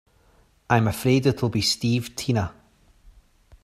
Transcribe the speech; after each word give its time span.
I'm 0.67 0.87
afraid 0.87 1.27
it'll 1.27 1.49
be 1.49 1.61
Steve 1.61 2.15
Tina. 2.15 2.55